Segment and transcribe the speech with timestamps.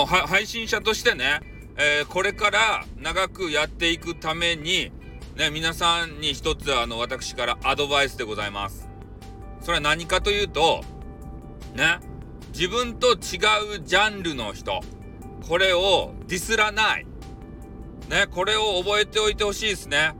[0.00, 1.40] の配信者としてね、
[1.76, 4.92] えー、これから長くやっていくために、
[5.36, 8.88] ね、皆さんに一つあの私からアドバイスでございます。
[9.60, 10.82] それは何かというと、
[11.74, 11.98] ね、
[12.52, 13.18] 自分と違う
[13.84, 14.80] ジャンルの人、
[15.46, 17.06] これをディスらない。
[18.08, 20.14] ね、これを覚えておいてほしいですね。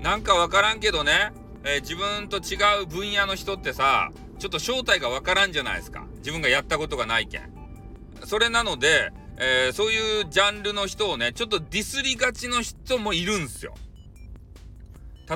[0.00, 1.32] なんかわからんけどね、
[1.64, 6.06] えー、自分と違う分野の人ってさ、ちょっと正体がわからんじゃないですか。
[6.18, 7.53] 自分がやったことがないけん。
[8.26, 13.74] それなので、えー、そういうジャンルの人をね、ちょっとディスりがちの人もいるんすよ。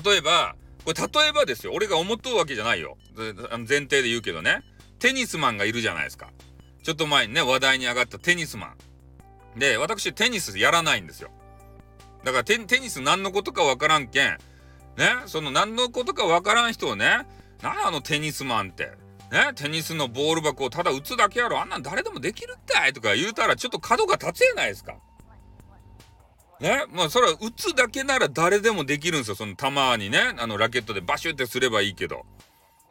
[0.04, 1.72] 例えば、これ例えばですよ。
[1.74, 2.96] 俺が思っとるわけじゃないよ。
[3.16, 4.62] 前提で言うけどね。
[4.98, 6.30] テニスマンがいるじゃないですか。
[6.82, 8.68] ちょっと前にね、話題に上がったテニスマ
[9.56, 9.58] ン。
[9.58, 11.30] で、私テニスやらないんですよ。
[12.24, 14.38] だからテニス何のことかわからんけん、
[14.96, 17.26] ね、その何のことかわからん人をね、
[17.62, 18.92] なあのテニスマンって。
[19.30, 21.60] ね、テニスのボール箱をただ打つだけやろ。
[21.60, 24.96] あんなん誰でもできるってとか言うたらちょっと角が立つやないですか。
[26.60, 29.34] ね、まあそれは打つだけなら誰でもできるんですよ。
[29.34, 29.68] その球
[30.02, 32.24] にね、あのラケットでバシュってすればいいけど。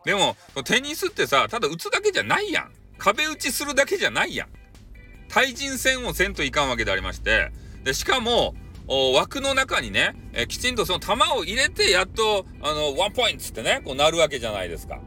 [0.06, 2.72] でも、テニスってさ、ただ打つだけじゃないやん。
[2.98, 4.50] 壁打ちするだけじゃないやん。
[5.28, 7.52] 対人戦をせんといかんわけでありまして、
[7.84, 8.56] で、しかも、
[8.88, 15.02] 枠の中にね、えきちんとその球を入れて、やっと、あの、ワンポイントってね、こうなるわけじゃないですか。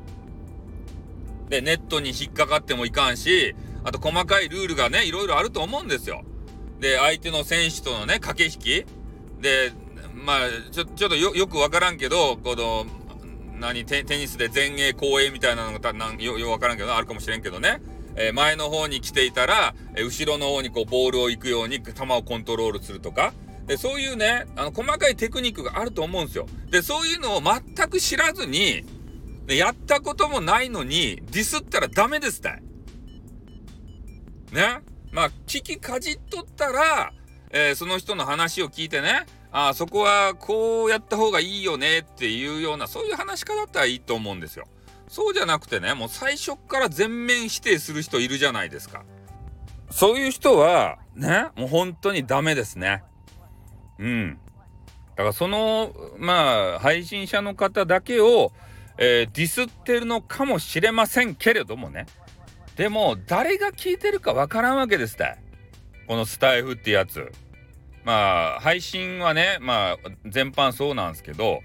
[1.51, 6.23] で、ネットに引っかかってもいかんし、あと細かいルールがね、いろいろあると思うんですよ。
[6.79, 8.87] で、相手の選手とのね、駆け引き。
[9.43, 9.73] で、
[10.15, 10.39] まあ、
[10.71, 12.87] ちょ、ちょっとよ、よくわからんけど、この、
[13.59, 17.83] 何テ、テニスで前衛後衛みたいなのがなんよ、よわからんけど、あるかもしれんけどね。
[18.17, 23.35] えー、前の方に来ていたら、えー、後ろの方にこう、ボールを行くように球をコントロールするとか。
[23.67, 26.47] で、そういうね、あの、細かいテクニックがあると思うんですよ。
[26.71, 28.85] で、そういうのを全く知らずに、
[29.51, 32.63] で、やったこともないのに、ディスったらダメですたい。
[34.53, 34.79] ね。
[35.11, 37.13] まあ、聞きかじっとったら、
[37.51, 44.69] えー、その人の話を聞いてね、あそこはこうやった方がいいよねっていうような、そういう話し方だったらいいと思うんですよ。
[45.09, 49.03] そうじゃなくてね、もう最初から全面否定する人いるじゃないですか。
[49.91, 53.03] そういう人は、ね、もう本当にダメですね。
[53.99, 54.39] うん。
[55.17, 58.53] だからその、まあ、配信者の方だけを、
[59.03, 62.05] えー、ディスってるのかもしれませんけれどもね。
[62.77, 65.37] でも、誰が聞いてるかわからんわけですって。
[66.07, 67.33] このスタイフってやつ。
[68.05, 69.97] まあ、配信はね、まあ、
[70.27, 71.61] 全般そうなんですけど、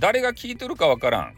[0.00, 1.34] 誰が聞いてるかわからん。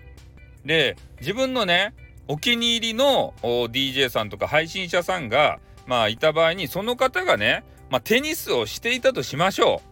[0.65, 1.94] で、自分のね、
[2.26, 9.82] お気に入りの DJ さんとか配信者さんが、まあ、いた場合に、その方がね、まあ、テニスをしていたとしましょ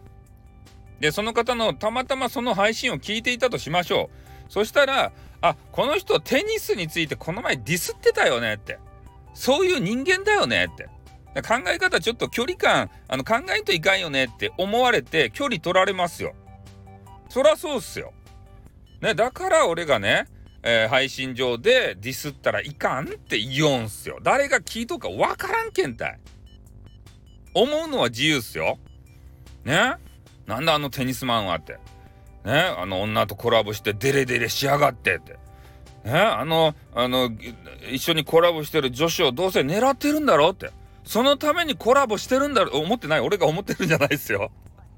[0.99, 1.01] う。
[1.01, 4.09] で、その方のたまたまその配信を聞いていたとしましょ
[4.49, 4.51] う。
[4.51, 5.11] そしたら、
[5.43, 8.79] あこの人テニスについてこの前ディスってたよねって。
[9.33, 10.85] そういう人間だよねって。
[11.41, 16.33] 考え方ちょっと距離感あの考えんといかんよねって思われて距離取られますよ。
[17.27, 18.13] そらそうっすよ、
[19.01, 20.27] ね、だから俺がね、
[20.61, 24.19] えー、配信上でディスったらいかんって言おうんすよ。
[24.23, 26.19] 誰が聞いとくかわからんけんたい。
[27.55, 28.77] 思うのは自由っすよ。
[29.65, 29.95] ね？
[30.45, 31.79] なんだあのテニスマンはって。
[32.45, 35.37] ね、あの女とコラボしてデレデレしやがってって。
[36.03, 37.29] ね、あの、あの、
[37.91, 40.71] 一緒にコラボしてる女子をどうせ狙ってるんだろうって。
[41.05, 42.83] そのためにコラボしてるんだろう。
[42.83, 43.19] 思ってない？
[43.21, 44.51] 俺が思ってるんじゃないですよ。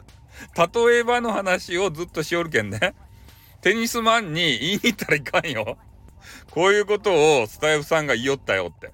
[0.58, 2.94] 例えばの話をずっとしおるけんね。
[3.62, 5.78] テニスマンに言いに行ったらいかんよ。
[6.52, 8.92] こういうことをスタイフさんが言いよったよって。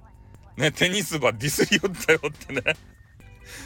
[0.57, 2.61] ね、テニス場ディスりよったよってね。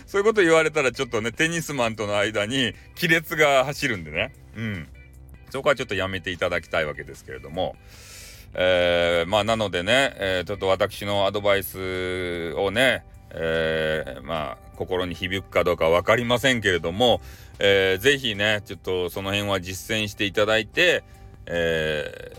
[0.06, 4.34] そういうこと言われたらちょっとね、テニスマンとの間に亀裂が走るんでね。
[4.56, 4.88] うん。
[5.50, 7.76] そこはちょっとやめていただきたいわけですけれども。
[8.54, 17.22] えー、まあなのでね、えー、ちょっと私のアドバイスをね、えー、まあ心に響くかどうか分かりませんけれども、
[17.60, 21.04] えー、ぜひねちょっとその辺は実践していただいて、
[21.46, 22.32] え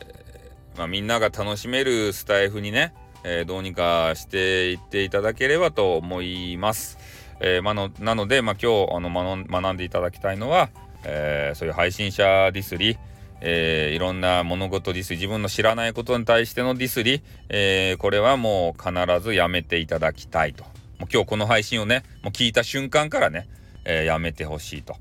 [0.75, 2.95] ー、まあ、みんなが楽しめるスタイフにね、
[3.25, 6.99] えー、どうにかしていっていただければと思います。
[7.41, 10.71] えー、まのなので、まあ、今日あの学んでいただきたいのは、
[11.05, 12.99] えー、そういう配信者ディスり、
[13.41, 20.65] えー、いろんな物事ディスり自分の知らないことに対してのディスり、えー、これはもう必ずやめていただきたいと。
[20.99, 23.49] もう今日この配信をねもう聞いた瞬間からね、
[23.85, 24.97] えー、やめてほしいと。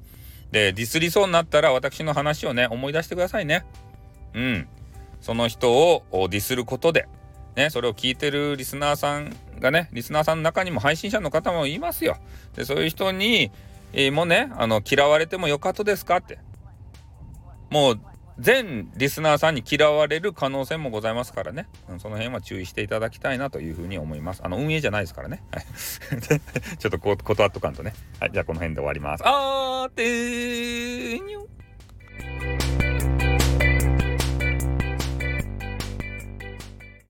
[0.51, 3.65] でディスりそうになったら私の話をね思い出してくださいね。
[4.33, 4.67] うん。
[5.21, 7.07] その人をディスることで
[7.55, 12.17] ね、それを聞いてるリスナーさんがね、リスナーさんの中にも配信者の方もいますよ。
[12.55, 13.51] で、そういう人に、
[13.97, 16.37] えー、もね、あの、嫌われてもよかったですかって。
[17.69, 17.99] もう、
[18.37, 24.41] 全リスナーさんに嫌われる可能性もございますからね、うん、その辺は注意していただきたいなというふうに思います。
[24.43, 25.65] あの運営じゃないですからね、はい、
[26.77, 27.93] ちょっとこ断っとかんとね。
[28.19, 28.31] はい。
[28.33, 29.23] じゃあこの辺で終わります。
[29.25, 31.54] あーてーにょ。